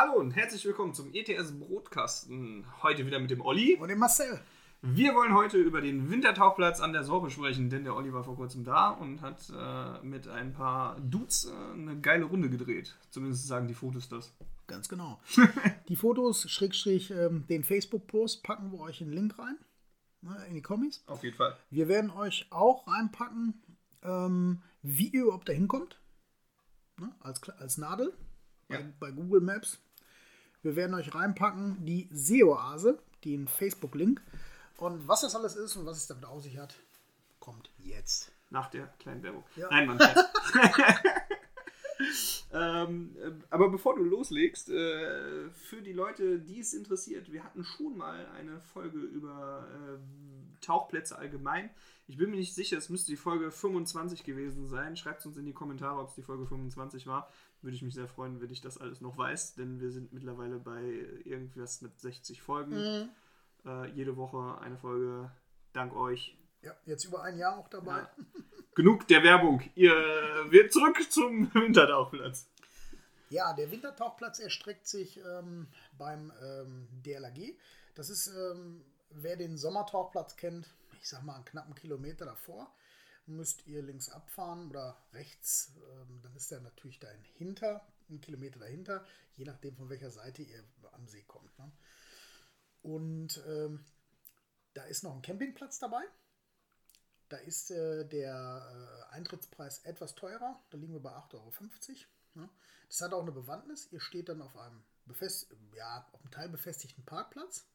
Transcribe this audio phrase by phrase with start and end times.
[0.00, 2.64] Hallo und herzlich willkommen zum ETS Brotkasten.
[2.84, 3.74] Heute wieder mit dem Olli.
[3.80, 4.40] Und dem Marcel.
[4.80, 8.36] Wir wollen heute über den Wintertauchplatz an der Sorbe sprechen, denn der Olli war vor
[8.36, 12.96] kurzem da und hat äh, mit ein paar Dudes äh, eine geile Runde gedreht.
[13.10, 14.32] Zumindest sagen die Fotos das.
[14.68, 15.20] Ganz genau.
[15.88, 19.58] die Fotos, Schrägstrich, ähm, den Facebook-Post packen wir euch einen Link rein.
[20.20, 21.02] Ne, in die Kommis.
[21.08, 21.56] Auf jeden Fall.
[21.70, 23.60] Wir werden euch auch reinpacken,
[24.04, 26.00] ähm, wie ihr überhaupt da hinkommt.
[27.00, 28.12] Ne, als, als Nadel.
[28.68, 28.78] Ja.
[28.78, 29.80] Bei, bei Google Maps.
[30.62, 34.20] Wir werden euch reinpacken die SEO-Ase, den Facebook-Link.
[34.78, 36.74] Und was das alles ist und was es damit auf sich hat,
[37.40, 38.32] kommt jetzt.
[38.50, 39.44] Nach der kleinen Werbung.
[39.56, 39.68] Ja.
[39.70, 39.98] Nein, Mann.
[42.52, 47.64] ähm, äh, aber bevor du loslegst, äh, für die Leute, die es interessiert, wir hatten
[47.64, 49.98] schon mal eine Folge über äh,
[50.60, 51.70] Tauchplätze allgemein.
[52.06, 54.96] Ich bin mir nicht sicher, es müsste die Folge 25 gewesen sein.
[54.96, 57.30] Schreibt uns in die Kommentare, ob es die Folge 25 war.
[57.60, 60.58] Würde ich mich sehr freuen, wenn ich das alles noch weiß, denn wir sind mittlerweile
[60.58, 60.80] bei
[61.24, 62.76] irgendwas mit 60 Folgen.
[62.76, 63.08] Mhm.
[63.64, 65.30] Äh, jede Woche eine Folge.
[65.72, 66.36] Dank euch.
[66.62, 67.98] Ja, jetzt über ein Jahr auch dabei.
[67.98, 68.10] Ja.
[68.74, 69.60] Genug der Werbung.
[69.74, 69.92] Ihr
[70.50, 72.48] wird zurück zum Wintertauchplatz.
[73.30, 75.66] Ja, der Wintertauchplatz erstreckt sich ähm,
[75.98, 77.56] beim ähm, DLAG.
[77.94, 80.66] Das ist, ähm, wer den Sommertauchplatz kennt,
[81.00, 82.72] ich sag mal einen knappen Kilometer davor,
[83.28, 85.72] müsst ihr links abfahren oder rechts.
[85.76, 89.04] ähm, dann ist der natürlich dahinter, einen Kilometer dahinter,
[89.36, 91.56] je nachdem von welcher Seite ihr am See kommt.
[91.58, 91.70] Ne?
[92.82, 93.84] Und ähm,
[94.74, 96.02] da ist noch ein Campingplatz dabei.
[97.28, 100.62] Da ist äh, der äh, Eintrittspreis etwas teurer.
[100.70, 101.52] Da liegen wir bei 8,50 Euro.
[102.34, 102.48] Ne?
[102.88, 103.92] Das hat auch eine Bewandtnis.
[103.92, 107.66] Ihr steht dann auf einem, befest ja, auf einem teilbefestigten Parkplatz.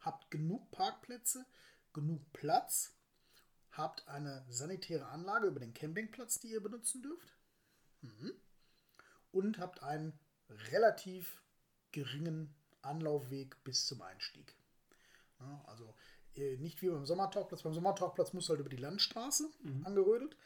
[0.00, 1.46] Habt genug Parkplätze,
[1.92, 2.97] genug Platz.
[3.78, 7.32] Habt eine sanitäre Anlage über den Campingplatz, die ihr benutzen dürft.
[8.00, 8.32] Mhm.
[9.30, 10.18] Und habt einen
[10.72, 11.44] relativ
[11.92, 12.52] geringen
[12.82, 14.56] Anlaufweg bis zum Einstieg.
[15.66, 15.94] Also
[16.34, 17.62] äh, nicht wie beim Sommertauchplatz.
[17.62, 19.48] Beim Sommertauchplatz musst du halt über die Landstraße
[19.84, 20.36] angerödelt.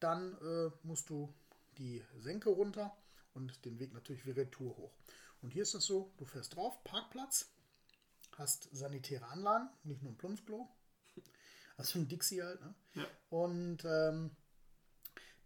[0.00, 1.32] Dann äh, musst du
[1.78, 2.96] die Senke runter
[3.34, 4.92] und den Weg natürlich wie Retour hoch.
[5.42, 7.52] Und hier ist das so, du fährst drauf, Parkplatz,
[8.36, 10.68] hast sanitäre Anlagen, nicht nur ein Plumpsklo.
[11.80, 12.60] Also ein Dixie halt.
[12.60, 12.74] Ne?
[12.94, 13.06] Ja.
[13.30, 14.30] Und ähm,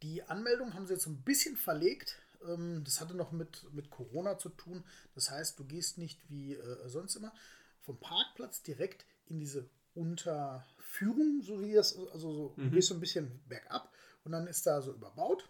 [0.02, 2.20] die Anmeldung haben sie jetzt so ein bisschen verlegt.
[2.46, 4.84] Ähm, das hatte noch mit, mit Corona zu tun.
[5.14, 7.32] Das heißt, du gehst nicht wie äh, sonst immer
[7.80, 13.00] vom Parkplatz direkt in diese Unterführung, so wie das, also so, du gehst so ein
[13.00, 13.92] bisschen bergab
[14.24, 15.48] und dann ist da so überbaut.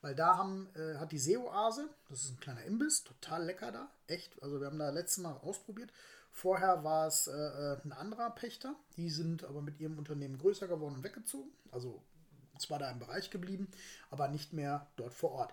[0.00, 3.90] Weil da haben, äh, hat die Seeoase, das ist ein kleiner Imbiss, total lecker da,
[4.06, 4.40] echt.
[4.42, 5.92] Also wir haben da letztes Mal ausprobiert.
[6.38, 10.68] Vorher war es äh, äh, ein anderer Pächter, die sind aber mit ihrem Unternehmen größer
[10.68, 11.50] geworden und weggezogen.
[11.72, 12.00] Also
[12.60, 13.66] zwar da im Bereich geblieben,
[14.08, 15.52] aber nicht mehr dort vor Ort.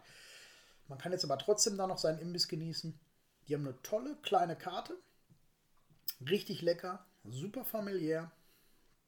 [0.87, 2.99] Man kann jetzt aber trotzdem da noch seinen Imbiss genießen.
[3.47, 4.95] Die haben eine tolle kleine Karte,
[6.21, 8.31] richtig lecker, super familiär,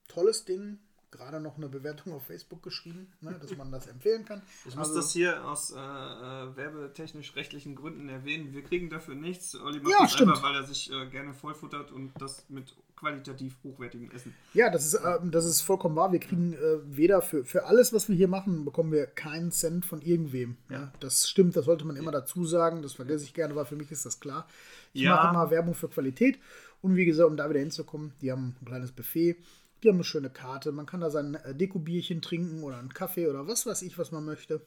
[0.07, 0.79] tolles Ding.
[1.09, 4.41] Gerade noch eine Bewertung auf Facebook geschrieben, ne, dass man das empfehlen kann.
[4.67, 8.53] Ich muss Also- das hier aus äh, äh, werbetechnisch-rechtlichen Gründen erwähnen.
[8.53, 9.55] Wir kriegen dafür nichts.
[9.55, 10.31] Olli macht Ja, das stimmt.
[10.31, 14.33] einfach, weil er sich äh, gerne vollfuttert und das mit qualitativ hochwertigem Essen.
[14.53, 16.11] Ja, das ist, äh, das ist vollkommen wahr.
[16.11, 19.85] Wir kriegen äh, weder für, für alles, was wir hier machen, bekommen wir keinen Cent
[19.85, 20.57] von irgendwem.
[20.69, 20.91] Ja.
[20.99, 22.81] das stimmt, das sollte man immer dazu sagen.
[22.81, 24.45] Das vergesse ich gerne, weil für mich ist das klar.
[24.93, 25.15] Ich Ja.
[25.15, 26.39] mache immer Werbung für Qualität.
[26.81, 29.37] Und wie gesagt, um da wieder hinzukommen, die haben ein kleines Buffet,
[29.83, 30.71] die haben eine schöne Karte.
[30.71, 34.11] Man kann da sein äh, Dekobierchen trinken oder einen Kaffee oder was weiß ich, was
[34.11, 34.61] man möchte.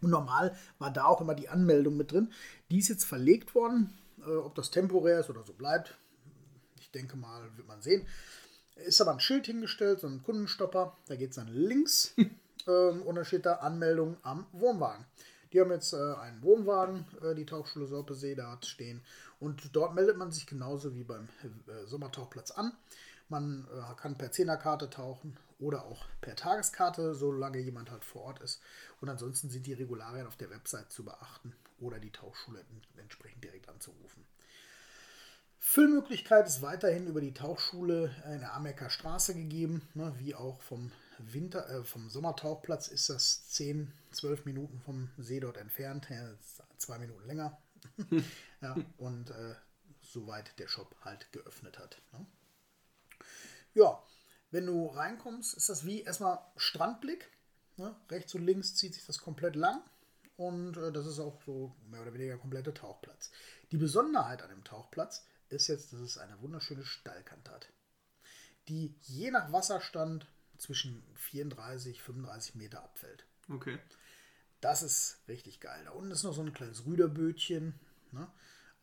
[0.00, 2.32] Und normal war da auch immer die Anmeldung mit drin.
[2.70, 3.92] Die ist jetzt verlegt worden.
[4.26, 5.96] Äh, ob das temporär ist oder so bleibt,
[6.78, 8.06] ich denke mal, wird man sehen.
[8.76, 10.96] Ist aber ein Schild hingestellt, so ein Kundenstopper.
[11.06, 12.14] Da geht es dann links
[12.66, 15.04] ähm, und dann steht da Anmeldung am Wohnwagen.
[15.52, 17.06] Die haben jetzt äh, einen Wohnwagen,
[17.36, 19.00] die Tauchschule Sorpesee, da hat stehen.
[19.40, 21.28] Und dort meldet man sich genauso wie beim
[21.86, 22.72] Sommertauchplatz an.
[23.28, 28.40] Man äh, kann per Zehnerkarte tauchen oder auch per Tageskarte, solange jemand halt vor Ort
[28.40, 28.60] ist.
[29.00, 33.42] Und ansonsten sind die Regularien auf der Website zu beachten oder die Tauchschule en- entsprechend
[33.42, 34.24] direkt anzurufen.
[35.58, 40.92] Füllmöglichkeit ist weiterhin über die Tauchschule in der Amecker Straße gegeben, ne, wie auch vom
[41.18, 46.34] Winter, äh, vom Sommertauchplatz ist das 10, 12 Minuten vom See dort entfernt, ja,
[46.78, 47.58] zwei Minuten länger.
[48.60, 49.54] ja, und äh,
[50.02, 52.00] soweit der Shop halt geöffnet hat.
[52.12, 52.26] Ne?
[53.74, 54.02] Ja,
[54.50, 57.30] wenn du reinkommst, ist das wie erstmal Strandblick.
[57.76, 57.94] Ne?
[58.10, 59.82] Rechts und links zieht sich das komplett lang
[60.36, 63.30] und äh, das ist auch so mehr oder weniger komplette Tauchplatz.
[63.70, 67.68] Die Besonderheit an dem Tauchplatz ist jetzt, dass es eine wunderschöne Steilkante hat,
[68.68, 70.26] die je nach Wasserstand
[70.58, 73.26] zwischen 34, 35 Meter abfällt.
[73.48, 73.78] Okay.
[74.60, 75.82] Das ist richtig geil.
[75.84, 77.78] Da unten ist noch so ein kleines Rüderbötchen.
[78.12, 78.28] Ne?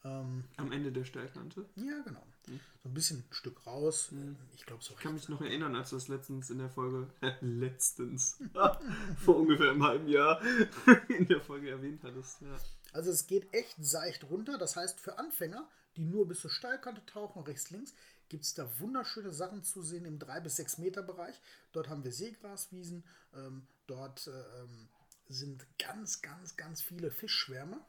[0.03, 1.68] Ähm, Am Ende der Steilkante?
[1.75, 2.25] Ja, genau.
[2.48, 2.60] Mhm.
[2.84, 4.12] So ein bisschen ein Stück raus.
[4.12, 4.36] Mhm.
[4.56, 7.07] Ich glaube, so Ich kann mich noch erinnern, als du das letztens in der Folge,
[7.42, 8.38] letztens,
[9.24, 10.42] vor ungefähr einem halben Jahr
[11.10, 12.42] in der Folge erwähnt hattest.
[12.42, 12.57] Ja.
[12.92, 14.57] Also es geht echt seicht runter.
[14.57, 17.94] Das heißt, für Anfänger, die nur bis zur Steilkante tauchen, rechts, links,
[18.30, 21.40] gibt es da wunderschöne Sachen zu sehen im 3 bis 6 Meter Bereich.
[21.72, 23.04] Dort haben wir Seegraswiesen.
[23.34, 24.90] Ähm, dort ähm,
[25.28, 27.80] sind ganz, ganz, ganz viele Fischschwärme.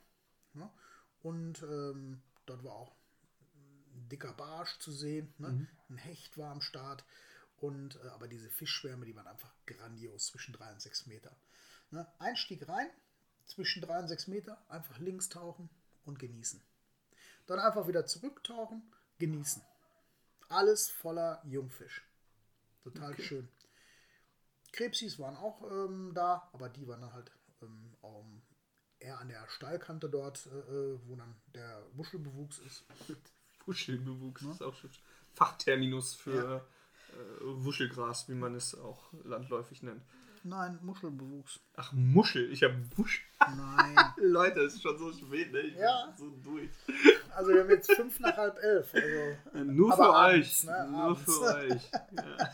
[0.52, 0.70] Ne?
[1.22, 2.94] Und ähm, dort war auch
[4.14, 5.34] dicker Barsch zu sehen.
[5.38, 5.48] Ne?
[5.48, 5.68] Mhm.
[5.90, 7.04] Ein Hecht war am Start.
[7.56, 11.36] Und, äh, aber diese Fischschwärme, die waren einfach grandios zwischen 3 und 6 Meter.
[11.90, 12.06] Ne?
[12.18, 12.88] Einstieg rein,
[13.46, 15.68] zwischen 3 und 6 Meter, einfach links tauchen
[16.04, 16.62] und genießen.
[17.46, 18.82] Dann einfach wieder zurücktauchen,
[19.18, 19.62] genießen.
[20.48, 22.02] Alles voller Jungfisch.
[22.84, 23.22] Total okay.
[23.22, 23.48] schön.
[24.72, 27.30] Krebsis waren auch ähm, da, aber die waren dann halt
[27.62, 27.94] ähm,
[28.98, 32.84] eher an der Steilkante dort, äh, äh, wo dann der Muschelbewuchs ist.
[33.66, 34.50] Muschelbewuchs ja.
[34.50, 34.90] ist auch schon
[35.34, 36.56] Fachterminus für ja.
[36.56, 40.02] äh, Wuschelgras, wie man es auch landläufig nennt.
[40.46, 41.58] Nein, Muschelbewuchs.
[41.74, 42.52] Ach, Muschel.
[42.52, 43.26] Ich habe Wusch.
[43.40, 43.96] Nein.
[44.18, 45.60] Leute, es ist schon so spät, ne?
[45.60, 46.06] Ich ja.
[46.06, 46.68] bin so durch.
[47.34, 48.94] Also wir haben jetzt fünf nach halb elf.
[48.94, 50.64] Also, Nur für abends, euch.
[50.64, 50.88] Ne?
[50.90, 51.90] Nur für euch.
[52.12, 52.48] Ja,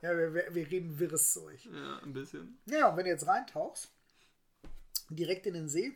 [0.00, 1.62] ja wir, wir, reden wirres Zeug.
[1.66, 2.58] Ja, ein bisschen.
[2.64, 3.92] Ja, und wenn du jetzt reintauchst,
[5.10, 5.94] direkt in den See,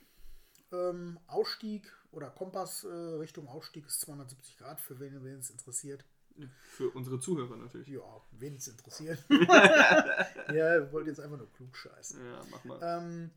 [0.72, 6.02] ähm, Ausstieg oder Kompass äh, Richtung Ausstieg ist 270 Grad, für wen es interessiert.
[6.70, 7.88] Für unsere Zuhörer natürlich.
[7.88, 9.22] Ja, wen es interessiert.
[9.30, 12.24] ja, wir wollten jetzt einfach nur klug scheißen.
[12.24, 12.80] Ja, mach mal.
[12.82, 13.30] Ähm,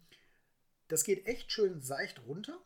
[0.88, 2.58] das geht echt schön seicht runter.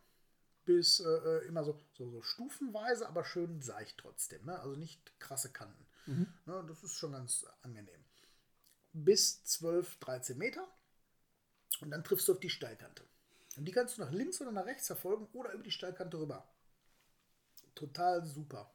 [0.65, 4.45] Bis äh, äh, immer so, so, so, stufenweise, aber schön seicht trotzdem.
[4.45, 4.57] Ne?
[4.59, 5.85] Also nicht krasse Kanten.
[6.05, 6.27] Mhm.
[6.45, 6.63] Ne?
[6.67, 8.05] Das ist schon ganz angenehm.
[8.93, 10.65] Bis 12, 13 Meter.
[11.81, 13.03] Und dann triffst du auf die Steilkante.
[13.57, 16.47] Und die kannst du nach links oder nach rechts verfolgen oder über die Steilkante rüber.
[17.75, 18.71] Total super.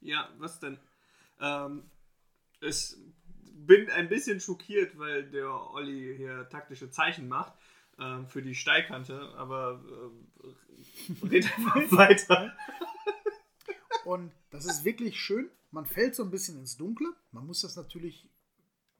[0.00, 0.78] Ja, was denn?
[1.40, 1.90] Ähm,
[2.60, 2.96] ich
[3.32, 7.54] bin ein bisschen schockiert, weil der Olli hier taktische Zeichen macht
[7.98, 9.82] äh, für die Steilkante, aber
[10.42, 12.56] äh, red einfach weiter.
[14.04, 15.50] Und das ist wirklich schön.
[15.70, 17.08] Man fällt so ein bisschen ins Dunkle.
[17.32, 18.28] Man muss das natürlich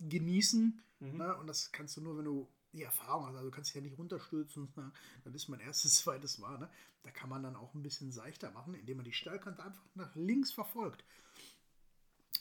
[0.01, 0.83] genießen.
[0.99, 1.17] Mhm.
[1.17, 1.37] Ne?
[1.37, 3.35] Und das kannst du nur, wenn du die Erfahrung hast.
[3.35, 4.73] Also du kannst dich ja nicht runterstürzen.
[4.77, 4.93] Ne?
[5.25, 6.59] Das ist mein erstes, zweites Mal.
[6.59, 6.71] Ne?
[7.03, 10.15] Da kann man dann auch ein bisschen seichter machen, indem man die Steilkante einfach nach
[10.15, 11.05] links verfolgt.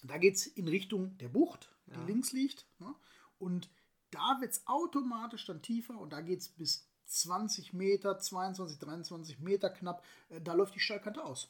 [0.03, 2.05] Da geht es in Richtung der Bucht, die ja.
[2.05, 2.67] links liegt.
[2.79, 2.93] Ne?
[3.39, 3.69] Und
[4.11, 9.39] da wird es automatisch dann tiefer und da geht es bis 20 Meter, 22, 23
[9.39, 10.03] Meter knapp.
[10.29, 11.49] Äh, da läuft die Steilkante aus.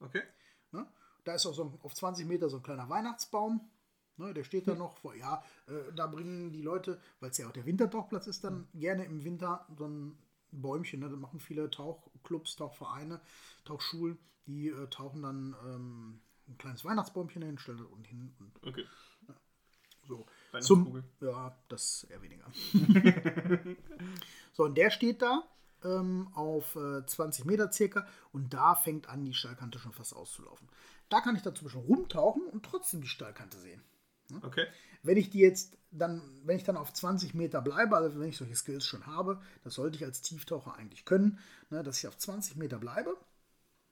[0.00, 0.22] Okay.
[0.70, 0.86] Ne?
[1.24, 3.68] Da ist auch so auf 20 Meter so ein kleiner Weihnachtsbaum.
[4.16, 5.14] Ne, der steht da noch vor.
[5.14, 8.80] Ja, äh, da bringen die Leute, weil es ja auch der Wintertauchplatz ist, dann mhm.
[8.80, 10.18] gerne im Winter so ein
[10.50, 11.00] Bäumchen.
[11.00, 11.08] Ne?
[11.08, 13.20] Da machen viele Tauchclubs, Tauchvereine,
[13.64, 18.34] Tauchschulen, die äh, tauchen dann ähm, ein kleines Weihnachtsbäumchen hin, stellen unten hin.
[18.38, 18.84] Und, okay.
[19.28, 19.34] Ja,
[20.06, 20.26] so.
[20.60, 22.46] Zum, ja, das eher weniger.
[24.52, 25.42] so, und der steht da
[25.84, 30.68] ähm, auf äh, 20 Meter circa und da fängt an, die Steilkante schon fast auszulaufen.
[31.08, 33.82] Da kann ich dann zum Beispiel rumtauchen und trotzdem die Steilkante sehen.
[34.32, 34.40] Ne?
[34.42, 34.66] Okay.
[35.02, 38.36] Wenn ich die jetzt dann, wenn ich dann auf 20 Meter bleibe, also wenn ich
[38.36, 41.38] solche Skills schon habe, das sollte ich als Tieftaucher eigentlich können,
[41.70, 43.16] ne, dass ich auf 20 Meter bleibe,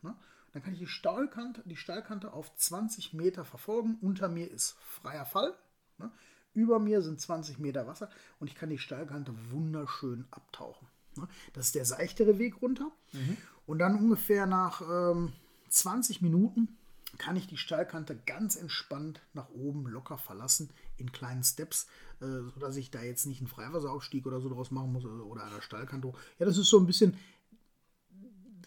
[0.03, 0.17] ne,
[0.53, 3.99] dann kann ich die Steilkante, die Steilkante auf 20 Meter verfolgen.
[4.01, 5.55] Unter mir ist freier Fall.
[5.99, 6.11] Ne,
[6.55, 8.09] über mir sind 20 Meter Wasser
[8.41, 10.89] und ich kann die Steilkante wunderschön abtauchen.
[11.17, 11.29] Ne.
[11.53, 12.91] Das ist der seichtere Weg runter.
[13.13, 13.37] Mhm.
[13.67, 15.33] Und dann ungefähr nach ähm,
[15.69, 16.77] 20 Minuten
[17.21, 21.87] kann ich die Steilkante ganz entspannt nach oben locker verlassen in kleinen Steps,
[22.21, 22.25] äh,
[22.55, 25.61] sodass ich da jetzt nicht einen Freiwasseraufstieg oder so draus machen muss oder an der
[25.61, 26.15] Steilkante.
[26.39, 27.19] Ja, das ist so ein bisschen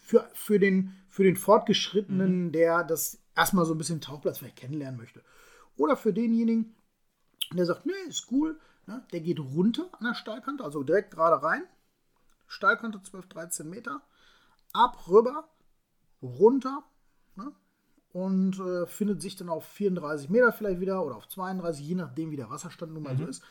[0.00, 2.52] für, für, den, für den Fortgeschrittenen, mhm.
[2.52, 5.24] der das erstmal so ein bisschen Tauchplatz vielleicht kennenlernen möchte.
[5.76, 6.76] Oder für denjenigen,
[7.52, 9.04] der sagt, nee, ist cool, ne?
[9.12, 11.64] der geht runter an der Steilkante, also direkt gerade rein.
[12.46, 14.00] Steilkante 12, 13 Meter,
[14.72, 15.48] ab, rüber,
[16.22, 16.84] runter
[17.36, 17.52] ne?
[18.14, 22.30] Und äh, findet sich dann auf 34 Meter vielleicht wieder oder auf 32, je nachdem,
[22.30, 23.42] wie der Wasserstand nun mal so ist.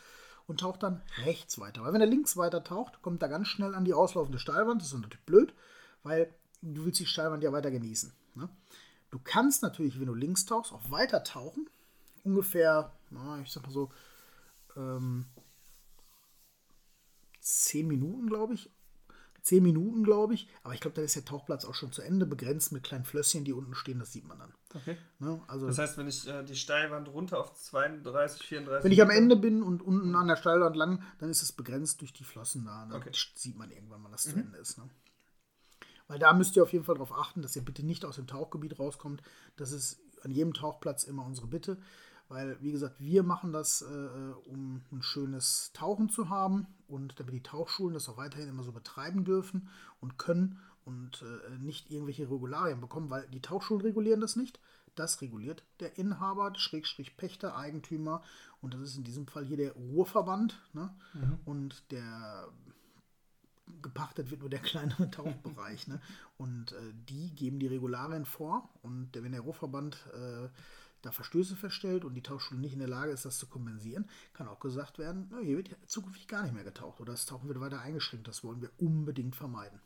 [0.46, 1.82] Und taucht dann rechts weiter.
[1.82, 4.80] Weil wenn er links weiter taucht, kommt er ganz schnell an die auslaufende Steilwand.
[4.80, 5.54] Das ist natürlich blöd,
[6.02, 8.12] weil du willst die Steilwand ja weiter genießen.
[8.34, 8.48] Ne?
[9.10, 11.68] Du kannst natürlich, wenn du links tauchst, auch weiter tauchen.
[12.24, 13.90] Ungefähr, na, ich sag mal so,
[14.76, 15.26] ähm,
[17.40, 18.70] 10 Minuten, glaube ich.
[19.44, 20.48] 10 Minuten, glaube ich.
[20.62, 23.44] Aber ich glaube, da ist der Tauchplatz auch schon zu Ende begrenzt mit kleinen Flösschen,
[23.44, 23.98] die unten stehen.
[23.98, 24.54] Das sieht man dann.
[24.74, 24.96] Okay.
[25.18, 25.40] Ne?
[25.46, 28.84] Also, Das heißt, wenn ich äh, die Steilwand runter auf 32, 34.
[28.84, 32.00] wenn ich am Ende bin und unten an der Steilwand lang, dann ist es begrenzt
[32.00, 32.86] durch die Flossen da.
[32.86, 33.10] Dann Okay.
[33.34, 34.78] sieht man irgendwann, wann das zu Ende ist.
[34.78, 34.88] Ne?
[36.08, 38.26] Weil da müsst ihr auf jeden Fall darauf achten, dass ihr bitte nicht aus dem
[38.26, 39.22] Tauchgebiet rauskommt.
[39.56, 41.78] Das ist an jedem Tauchplatz immer unsere Bitte.
[42.34, 47.32] Weil, wie gesagt, wir machen das, äh, um ein schönes Tauchen zu haben und damit
[47.32, 49.68] die Tauchschulen das auch weiterhin immer so betreiben dürfen
[50.00, 54.58] und können und äh, nicht irgendwelche Regularien bekommen, weil die Tauchschulen regulieren das nicht.
[54.96, 58.20] Das reguliert der Inhaber, Schrägstrich Pächter, Eigentümer
[58.60, 60.60] und das ist in diesem Fall hier der Ruhrverband.
[60.72, 60.92] Ne?
[61.44, 62.48] Und der
[63.80, 65.86] gepachtet wird nur der kleinere Tauchbereich.
[65.86, 66.00] Ne?
[66.36, 70.48] Und äh, die geben die Regularien vor und der, wenn der Ruhrverband äh,
[71.04, 74.48] da Verstöße feststellt und die Tauchschule nicht in der Lage ist, das zu kompensieren, kann
[74.48, 77.60] auch gesagt werden, na, hier wird zukünftig gar nicht mehr getaucht oder das Tauchen wird
[77.60, 78.28] weiter eingeschränkt.
[78.28, 79.80] Das wollen wir unbedingt vermeiden.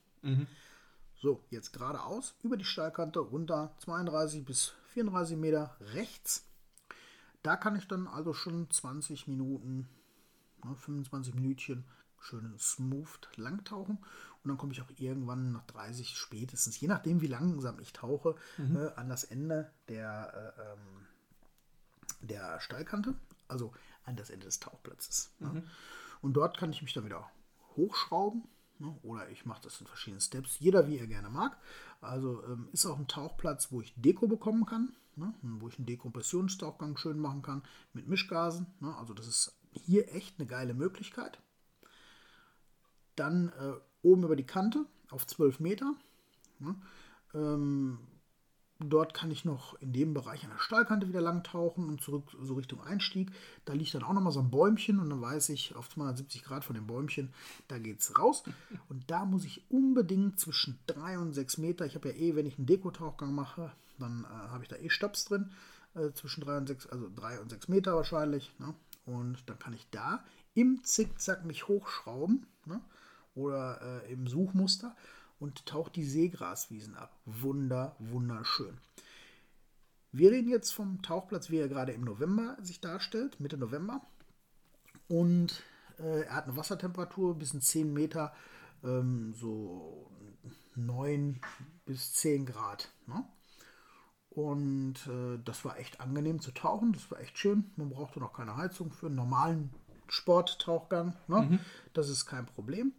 [1.20, 6.46] So, jetzt geradeaus, über die Steilkante, runter 32 bis 34 Meter rechts.
[7.42, 9.88] Da kann ich dann also schon 20 Minuten,
[10.64, 11.84] ne, 25 Minütchen
[12.20, 13.98] schön smooth langtauchen.
[14.42, 18.36] Und dann komme ich auch irgendwann nach 30 spätestens, je nachdem wie langsam ich tauche,
[18.58, 21.06] äh, an das Ende der, äh, ähm,
[22.20, 23.14] der Steilkante,
[23.46, 23.72] also
[24.04, 25.30] an das Ende des Tauchplatzes.
[25.38, 25.62] Ne?
[26.20, 27.30] Und dort kann ich mich dann wieder
[27.76, 28.44] hochschrauben.
[28.78, 28.96] Ne?
[29.02, 31.56] Oder ich mache das in verschiedenen Steps, jeder wie er gerne mag.
[32.00, 35.34] Also ähm, ist auch ein Tauchplatz, wo ich Deko bekommen kann, ne?
[35.42, 38.66] wo ich einen Dekompressionstauchgang schön machen kann mit Mischgasen.
[38.80, 38.94] Ne?
[38.96, 41.40] Also das ist hier echt eine geile Möglichkeit.
[43.16, 45.94] Dann äh, oben über die Kante auf 12 Meter.
[46.60, 46.76] Ne?
[47.34, 47.98] Ähm,
[48.80, 52.24] dort kann ich noch in dem Bereich an der Steilkante wieder lang tauchen und zurück
[52.40, 53.32] so Richtung Einstieg.
[53.64, 56.64] Da liegt dann auch nochmal so ein Bäumchen und dann weiß ich auf 270 Grad
[56.64, 57.32] von dem Bäumchen,
[57.66, 58.44] da geht es raus.
[58.88, 62.46] Und da muss ich unbedingt zwischen 3 und 6 Meter, ich habe ja eh, wenn
[62.46, 65.50] ich einen Dekotauchgang mache, dann äh, habe ich da eh Stops drin,
[65.94, 68.52] äh, zwischen 3 und 6, also 3 und 6 Meter wahrscheinlich.
[68.58, 68.74] Ne?
[69.06, 72.80] Und dann kann ich da im Zickzack mich hochschrauben ne?
[73.34, 74.94] oder äh, im Suchmuster
[75.38, 77.18] und taucht die Seegraswiesen ab.
[77.24, 78.78] Wunder, wunderschön.
[80.10, 84.00] Wir reden jetzt vom Tauchplatz, wie er gerade im November sich darstellt, Mitte November.
[85.06, 85.62] Und
[85.98, 88.32] äh, er hat eine Wassertemperatur bis in 10 Meter,
[88.82, 90.10] ähm, so
[90.76, 91.40] 9
[91.84, 92.90] bis 10 Grad.
[93.06, 93.24] Ne?
[94.30, 97.70] Und äh, das war echt angenehm zu tauchen, das war echt schön.
[97.76, 99.70] Man brauchte noch keine Heizung für einen normalen
[100.08, 101.14] Sporttauchgang.
[101.26, 101.58] Ne?
[101.92, 102.92] Das ist kein Problem.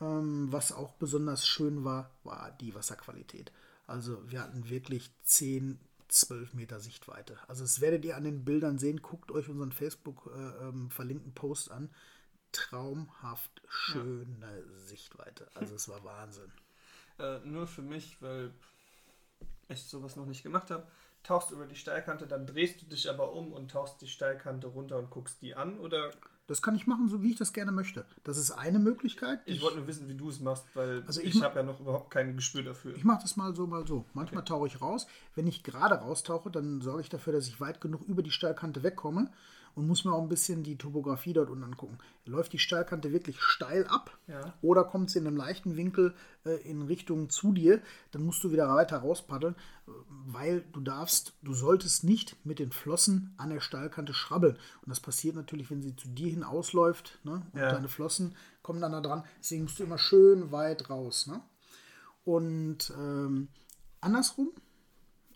[0.00, 3.52] Ähm, was auch besonders schön war, war die Wasserqualität.
[3.86, 7.38] Also wir hatten wirklich 10, 12 Meter Sichtweite.
[7.48, 9.00] Also das werdet ihr an den Bildern sehen.
[9.02, 11.90] Guckt euch unseren Facebook äh, ähm, verlinkten Post an.
[12.52, 15.48] Traumhaft schöne Sichtweite.
[15.54, 16.52] Also es war Wahnsinn.
[17.18, 18.52] Äh, nur für mich, weil
[19.68, 20.86] ich sowas noch nicht gemacht habe.
[21.22, 24.98] Tauchst über die Steilkante, dann drehst du dich aber um und tauchst die Steilkante runter
[24.98, 26.10] und guckst die an oder
[26.46, 28.04] Das kann ich machen, so wie ich das gerne möchte.
[28.22, 29.40] Das ist eine Möglichkeit.
[29.46, 31.80] ich wollte nur wissen, wie du es machst, weil Also ich ich, habe ja noch
[31.80, 32.94] überhaupt kein Gespür dafür.
[32.94, 34.04] Ich mache das mal so, mal so.
[34.14, 35.06] Manchmal tauche ich raus.
[35.34, 38.82] Wenn ich gerade raustauche, dann sorge ich dafür, dass ich weit genug über die Steilkante
[38.82, 39.30] wegkomme
[39.76, 41.98] und muss mir auch ein bisschen die Topografie dort unten angucken.
[42.24, 44.54] Läuft die Steilkante wirklich steil ab Ja.
[44.62, 46.14] oder kommt sie in einem leichten Winkel
[46.44, 47.80] äh, in Richtung zu dir,
[48.10, 52.72] dann musst du wieder weiter rauspaddeln, äh, weil du darfst, du solltest nicht mit den
[52.72, 54.54] Flossen an der Steilkante schrabbeln.
[54.56, 57.42] Und das passiert natürlich, wenn sie zu dir hin ausläuft ne?
[57.52, 57.70] und Ja.
[57.70, 59.24] deine Flossen kommen dann da dran.
[59.40, 61.26] Deswegen musst du immer schön weit raus.
[61.28, 61.40] Ne?
[62.24, 63.48] Und ähm,
[64.00, 64.50] andersrum,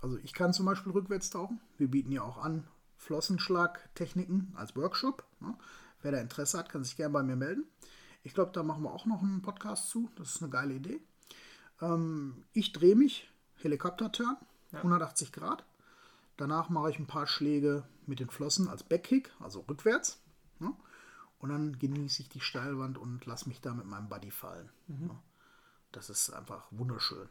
[0.01, 1.61] also ich kann zum Beispiel rückwärts tauchen.
[1.79, 2.67] Wir bieten ja auch an
[3.00, 5.25] Flossenschlagtechniken als Workshop.
[5.40, 5.57] Ne?
[6.02, 7.64] Wer da Interesse hat, kann sich gerne bei mir melden.
[8.23, 10.11] Ich glaube, da machen wir auch noch einen Podcast zu.
[10.16, 11.00] Das ist eine geile Idee.
[11.80, 14.37] Ähm, ich drehe mich, Helikopter-Turn,
[14.73, 15.64] 180 Grad.
[16.37, 20.21] Danach mache ich ein paar Schläge mit den Flossen als Backkick, also rückwärts.
[20.59, 20.73] Ne?
[21.38, 24.69] Und dann genieße ich die Steilwand und lasse mich da mit meinem Buddy fallen.
[24.88, 25.19] Ne?
[25.92, 27.28] Das ist einfach wunderschön.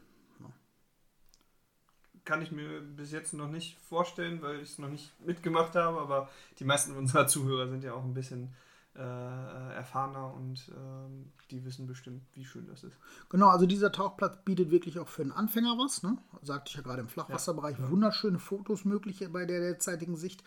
[2.24, 6.00] Kann ich mir bis jetzt noch nicht vorstellen, weil ich es noch nicht mitgemacht habe,
[6.00, 8.54] aber die meisten unserer Zuhörer sind ja auch ein bisschen
[8.94, 12.96] äh, äh, erfahrener und ähm, die wissen bestimmt, wie schön das ist.
[13.28, 16.02] Genau, also dieser Tauchplatz bietet wirklich auch für einen Anfänger was.
[16.02, 16.18] Ne?
[16.42, 17.78] Sagte ich ja gerade im Flachwasserbereich.
[17.78, 17.90] Ja, ja.
[17.90, 20.42] Wunderschöne Fotos möglich bei der derzeitigen Sicht.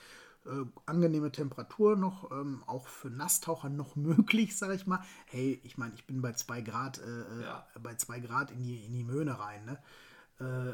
[0.46, 5.00] Äh, angenehme Temperatur noch, ähm, auch für Nasstaucher noch möglich, sag ich mal.
[5.26, 7.66] Hey, ich meine, ich bin bei 2 Grad, äh, Ja.
[7.82, 9.78] bei 2 Grad in die, in die Möhne rein, ne?
[10.40, 10.74] Äh,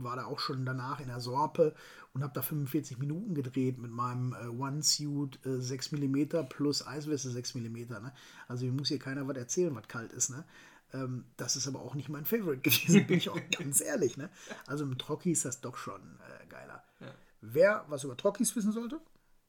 [0.00, 1.74] war da auch schon danach in der Sorpe
[2.12, 7.30] und habe da 45 Minuten gedreht mit meinem äh, One-Suit äh, 6 mm plus Eisweste
[7.30, 7.76] 6 mm.
[7.88, 8.12] Ne?
[8.46, 10.30] Also mir muss hier keiner was erzählen, was kalt ist.
[10.30, 10.44] Ne?
[10.92, 14.16] Ähm, das ist aber auch nicht mein Favorite gewesen, bin ich auch ganz ehrlich.
[14.16, 14.30] Ne?
[14.66, 16.84] Also mit Trocki ist das doch schon äh, geiler.
[17.00, 17.14] Ja.
[17.40, 19.00] Wer was über Trockis wissen sollte,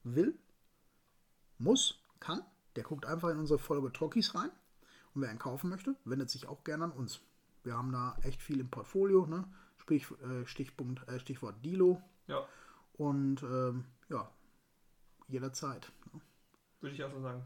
[0.04, 0.38] will,
[1.58, 2.42] muss, kann,
[2.76, 4.52] der guckt einfach in unsere Folge Trockis rein.
[5.14, 7.22] Und wer einen kaufen möchte, wendet sich auch gerne an uns.
[7.64, 9.46] Wir haben da echt viel im Portfolio, ne?
[9.78, 12.02] Sprich, äh, Stichpunkt, äh, Stichwort Dilo.
[12.28, 12.48] Ja,
[12.94, 14.30] Und ähm, ja,
[15.28, 15.92] jederzeit.
[16.14, 16.22] ne?
[16.82, 17.44] würde ich auch so sagen.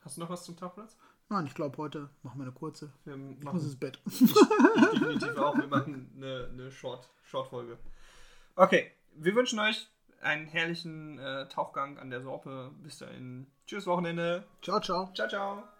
[0.00, 0.96] Hast du noch was zum Tauchplatz?
[1.28, 2.92] Nein, ich glaube, heute machen wir eine kurze.
[3.04, 4.00] Wir Ich machen muss ins Bett.
[4.06, 4.18] ich
[4.92, 5.56] definitiv auch.
[5.56, 7.78] Wir machen eine, eine Short, Short-Folge.
[8.54, 9.88] Okay, wir wünschen euch
[10.20, 12.72] einen herrlichen äh, Tauchgang an der Sorpe.
[12.82, 13.46] Bis dahin.
[13.66, 14.44] Tschüss, Wochenende.
[14.60, 15.10] ciao, ciao.
[15.14, 15.71] Ciao, ciao.